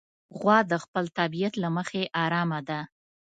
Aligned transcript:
غوا 0.39 0.57
د 0.71 0.73
خپل 0.83 1.05
طبیعت 1.19 1.53
له 1.63 1.69
مخې 1.77 2.03
ارامه 2.23 2.59
ده. 2.69 2.79